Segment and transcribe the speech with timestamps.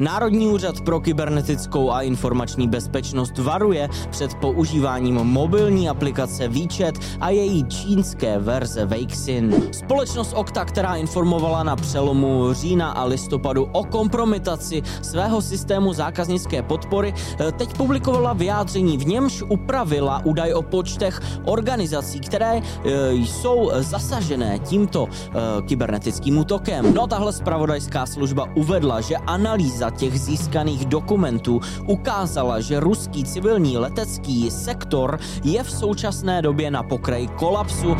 [0.00, 7.64] Národní úřad pro kybernetickou a informační bezpečnost varuje před používáním mobilní aplikace WeChat a její
[7.64, 9.62] čínské verze Weixin.
[9.72, 17.14] Společnost Okta, která informovala na přelomu října a listopadu o kompromitaci svého systému zákaznické podpory,
[17.40, 24.58] eh, teď publikovala vyjádření, v němž upravila údaj o počtech organizací, které eh, jsou zasažené
[24.58, 25.32] tímto eh,
[25.62, 26.94] kybernetickým útokem.
[26.94, 34.50] No tahle spravodajská služba uvedla, že analýza těch získaných dokumentů ukázala, že ruský civilní letecký
[34.50, 37.96] sektor je v současné době na pokraji kolapsu.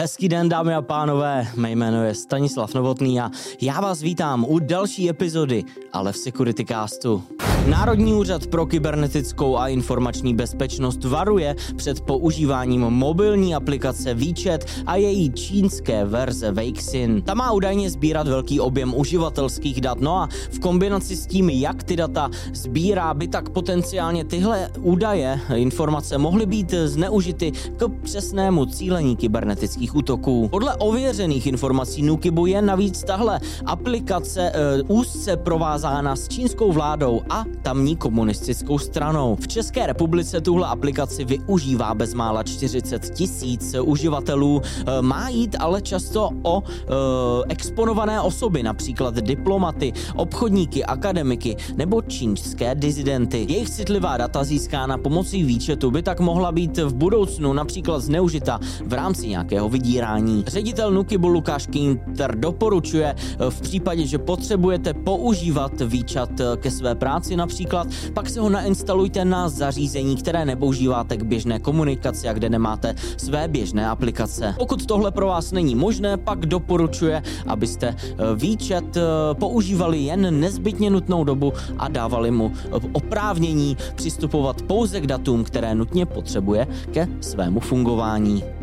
[0.00, 4.58] Hezký den, dámy a pánové, mé jméno je Stanislav Novotný a já vás vítám u
[4.58, 7.22] další epizody, ale v Security Castu.
[7.68, 15.30] Národní úřad pro kybernetickou a informační bezpečnost varuje před používáním mobilní aplikace WeChat a její
[15.30, 17.22] čínské verze Weixin.
[17.22, 21.82] Ta má údajně sbírat velký objem uživatelských dat, no a v kombinaci s tím, jak
[21.82, 29.16] ty data sbírá, by tak potenciálně tyhle údaje, informace mohly být zneužity k přesnému cílení
[29.16, 30.48] kybernetických útoků.
[30.48, 37.44] Podle ověřených informací Nukibu je navíc tahle aplikace e, úzce provázána s čínskou vládou a
[37.62, 39.36] tamní komunistickou stranou.
[39.40, 44.62] V České republice tuhle aplikaci využívá bezmála 40 tisíc uživatelů.
[44.62, 46.84] E, má jít ale často o e,
[47.48, 53.46] exponované osoby, například diplomaty, obchodníky, akademiky nebo čínské dizidenty.
[53.48, 58.92] Jejich citlivá data získána pomocí výčetu by tak mohla být v budoucnu například zneužita v
[58.92, 60.44] rámci nějakého vydírání.
[60.46, 67.36] Ředitel Nukibu Lukáš Kinter doporučuje e, v případě, že potřebujete používat výčat ke své práci
[67.40, 72.94] například, pak si ho nainstalujte na zařízení, které nepoužíváte k běžné komunikaci a kde nemáte
[73.16, 74.54] své běžné aplikace.
[74.58, 79.00] Pokud tohle pro vás není možné, pak doporučuje, abyste eh, výčet eh,
[79.34, 85.74] používali jen nezbytně nutnou dobu a dávali mu eh, oprávnění přistupovat pouze k datům, které
[85.74, 88.59] nutně potřebuje ke svému fungování.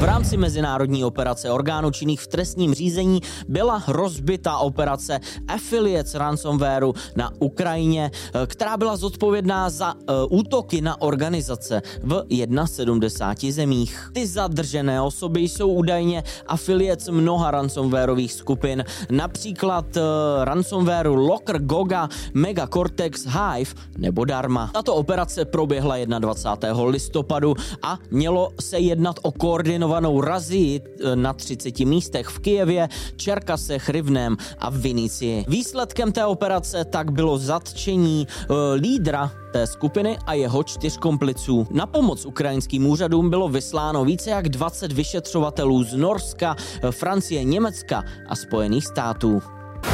[0.00, 7.30] V rámci mezinárodní operace orgánů činných v trestním řízení byla rozbita operace Affiliates ransomwareu na
[7.38, 10.00] Ukrajině, eh, která byla zodpovědná za uh,
[10.38, 12.24] útoky na organizace v
[12.66, 14.10] 71 zemích.
[14.12, 20.02] Ty zadržené osoby jsou údajně affiliates mnoha ransomwareových skupin, například uh,
[20.44, 24.70] ransomwareu Locker, Goga, Mega Cortex, Hive nebo Dharma.
[24.72, 26.84] Tato operace proběhla 21.
[26.84, 29.32] listopadu a mělo se jednat o
[29.70, 35.44] koordinovanou razii e, na 30 místech v Kijevě, Čerkasech, Rivném a v Vinicii.
[35.48, 41.66] Výsledkem té operace tak bylo zatčení uh, lídra té skupiny a jeho čtyř kompliců.
[41.70, 48.04] Na pomoc ukrajinským úřadům bylo vysláno více jak 20 vyšetřovatelů z Norska, e, Francie, Německa
[48.28, 49.42] a Spojených států.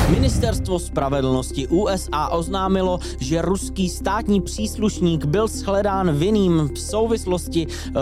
[0.07, 7.93] Ministerstvo spravedlnosti USA oznámilo, že ruský státní příslušník byl shledán vinným v souvislosti uh,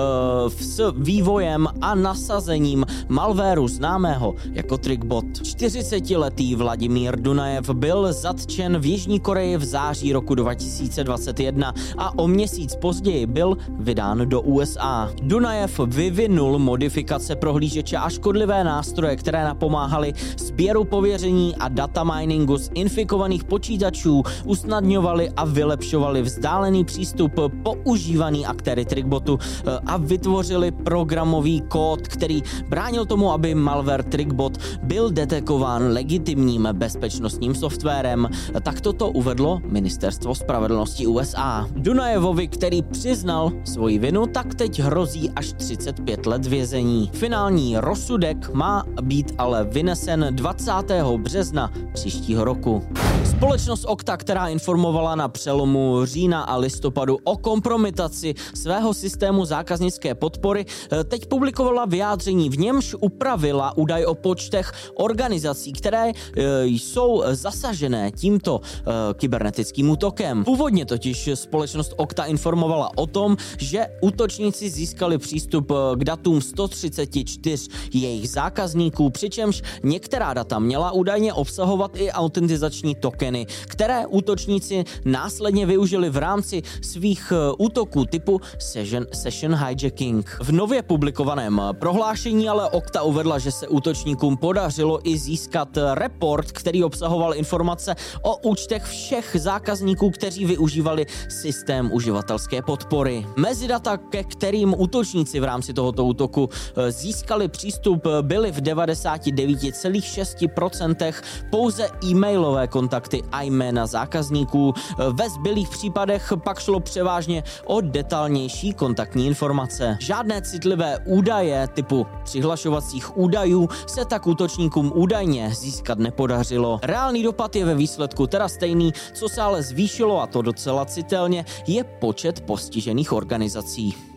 [0.53, 5.25] s vývojem a nasazením malvéru známého jako Trickbot.
[5.25, 12.77] 40-letý Vladimír Dunajev byl zatčen v Jižní Koreji v září roku 2021 a o měsíc
[12.77, 15.11] později byl vydán do USA.
[15.23, 22.71] Dunajev vyvinul modifikace prohlížeče a škodlivé nástroje, které napomáhaly sběru pověření a data miningu z
[22.75, 27.33] infikovaných počítačů usnadňovali a vylepšovali vzdálený přístup
[27.63, 35.11] používaný aktéry Trickbotu eh, a vytvořili programový kód, který bránil tomu, aby malware Trickbot byl
[35.11, 38.29] detekován legitimním bezpečnostním softwarem.
[38.63, 41.69] Tak toto uvedlo Ministerstvo spravedlnosti USA.
[41.77, 47.11] Dunajevovi, který přiznal svoji vinu, tak teď hrozí až 35 let vězení.
[47.13, 50.73] Finální rozsudek má být ale vynesen 20.
[51.17, 52.83] března příštího roku.
[53.25, 60.65] Společnost Okta, která informovala na přelomu října a listopadu o kompromitaci svého systému zákaznické podpory,
[60.93, 68.11] eh, teď publikovala vyjádření, v němž upravila údaj o počtech organizací, které eh, jsou zasažené
[68.11, 68.83] tímto eh,
[69.15, 70.45] kybernetickým útokem.
[70.45, 78.31] Původně totiž společnost Okta informovala o tom, že útočníci získali přístup k datům 134 jejich
[78.31, 86.11] zákazníků, přičemž některá data měla údajně obsahovat obsahovat i autentizační tokeny, které útočníci následně využili
[86.11, 90.39] v rámci svých eh, útoků typu session, session hijacking.
[90.43, 96.85] V nově publikovaném prohlášení ale Okta uvedla, že se útočníkům podařilo i získat report, který
[96.85, 103.27] obsahoval informace o účtech všech zákazníků, kteří využívali systém uživatelské podpory.
[103.37, 111.13] Mezi data, ke kterým útočníci v rámci tohoto útoku eh, získali přístup, byly v 99,6%
[111.55, 114.75] pouze e-mailové kontakty a jména zákazníků.
[115.13, 119.97] Ve zbylých případech pak šlo převážně o detailnější kontaktní informace.
[120.01, 126.81] Žádné citlivé údaje typu přihlašovacích údajů se tak útočníkům údajně získat nepodařilo.
[126.83, 131.45] Reálný dopad je ve výsledku teda stejný, co se ale zvýšilo a to docela citelně,
[131.67, 134.14] je počet postižených organizací.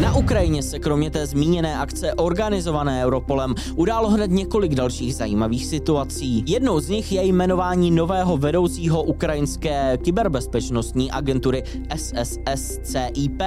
[0.00, 6.44] Na Ukrajině se kromě té zmíněné akce organizované Europolem událo hned několik dalších zajímavých situací.
[6.46, 11.62] Jednou z nich je jmenování nového vedoucího ukrajinské kyberbezpečnostní agentury
[11.96, 13.42] SSSCIP,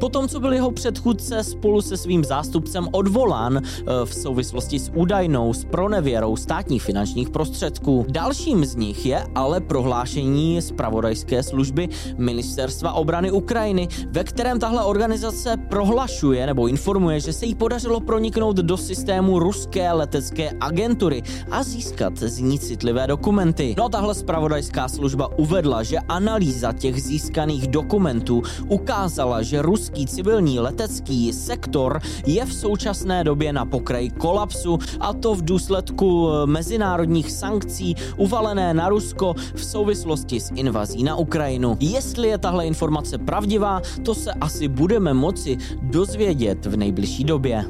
[0.00, 5.52] potom co byl jeho předchůdce spolu se svým zástupcem odvolán eh, v souvislosti s údajnou
[5.70, 8.06] pronevěrou státních finančních prostředků.
[8.08, 15.56] Dalším z nich je ale prohlášení zpravodajské služby Ministerstva obrany Ukrajiny, ve kterém tahle organizace
[15.94, 22.18] prohlašuje nebo informuje, že se jí podařilo proniknout do systému ruské letecké agentury a získat
[22.18, 23.74] z ní citlivé dokumenty.
[23.78, 30.58] No a tahle spravodajská služba uvedla, že analýza těch získaných dokumentů ukázala, že ruský civilní
[30.58, 37.30] letecký sektor je v současné době na pokraji kolapsu a to v důsledku eh, mezinárodních
[37.30, 41.76] sankcí uvalené na Rusko v souvislosti s invazí na Ukrajinu.
[41.80, 47.64] Jestli je tahle informace pravdivá, to se asi budeme moci dozvědět v nejbližší době.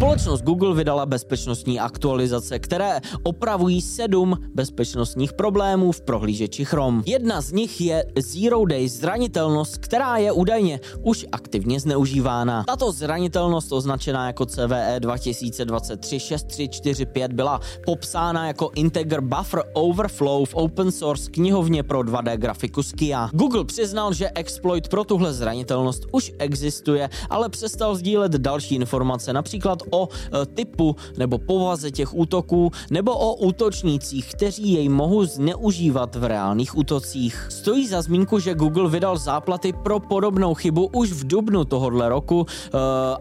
[0.00, 7.02] Společnost Google vydala bezpečnostní aktualizace, které opravují sedm bezpečnostních problémů v prohlížeči Chrome.
[7.06, 12.64] Jedna z nich je Zero Day zranitelnost, která je údajně už aktivně zneužívána.
[12.66, 21.30] Tato zranitelnost označená jako CVE 2023-6345 byla popsána jako Integer Buffer Overflow v open source
[21.30, 23.30] knihovně pro 2D grafiku Skia.
[23.32, 29.89] Google přiznal, že exploit pro tuhle zranitelnost už existuje, ale přestal sdílet další informace, například
[29.90, 30.10] o e,
[30.46, 37.46] typu nebo povaze těch útoků nebo o útočnících, kteří jej mohou zneužívat v reálných útocích.
[37.48, 42.46] Stojí za zmínku, že Google vydal záplaty pro podobnou chybu už v dubnu tohohle roku
[42.46, 42.48] e,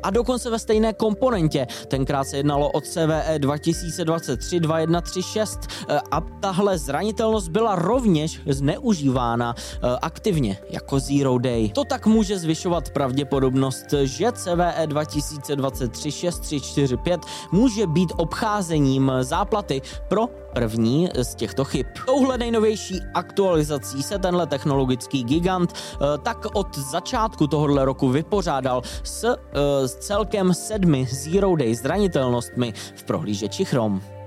[0.03, 1.67] a dokonce ve stejné komponentě.
[1.87, 9.55] Tenkrát se jednalo o CVE 2023-2136 e, a tahle zranitelnost byla rovněž zneužívána
[10.01, 11.69] aktivně jako Zero Day.
[11.69, 16.11] To tak může zvyšovat pravděpodobnost, že CVE 2023
[16.59, 21.85] 6345 může být obcházením záplaty pro první z těchto chyb.
[22.05, 29.23] Touhle nejnovější aktualizací se tenhle technologický gigant eh, tak od začátku tohohle roku vypořádal s,
[29.23, 34.18] eh, s celkem sedmi Zero Day zranitelnostmi v prohlížeči Chrome.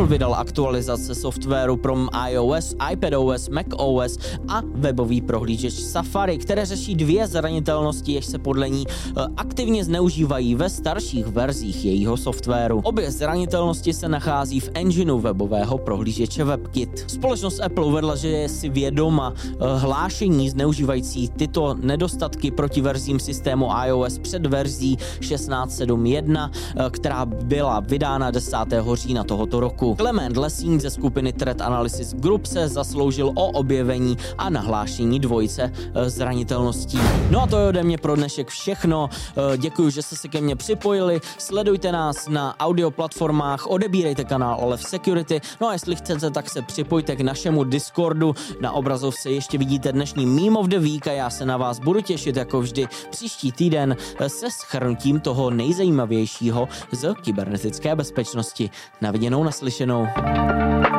[0.00, 1.96] Apple vydal aktualizace softwaru pro
[2.30, 4.18] iOS, iPadOS, macOS
[4.48, 10.54] a webový prohlížeč Safari, které řeší dvě zranitelnosti, jež se podle ní eh, aktivně zneužívají
[10.54, 12.80] ve starších verzích jejího softwaru.
[12.84, 17.04] Obě zranitelnosti se nachází v engineu webového prohlížeče WebKit.
[17.06, 23.68] Společnost Apple uvedla, že je si vědoma eh, hlášení zneužívající tyto nedostatky proti verzím systému
[23.86, 28.56] iOS před verzí 16.7.1, eh, která byla vydána 10.
[28.94, 34.50] října tohoto roku Clement Lessing ze skupiny Threat Analysis Group se zasloužil o objevení a
[34.50, 36.98] nahlášení dvojice eh, zranitelností.
[37.30, 39.08] No a to je ode mě pro dnešek všechno.
[39.12, 41.20] Eh, děkuji, že jste se ke mně připojili.
[41.38, 45.40] Sledujte nás na audio platformách, odebírejte kanál Olev Security.
[45.60, 48.34] No a jestli chcete, tak se připojte k našemu Discordu.
[48.60, 52.00] Na obrazovce ještě vidíte dnešní Meme of the Week a já se na vás budu
[52.00, 58.70] těšit jako vždy příští týden eh, se schrnutím toho nejzajímavějšího z kybernetické bezpečnosti.
[59.00, 59.44] Na viděnou,
[59.86, 60.89] naslyšenou.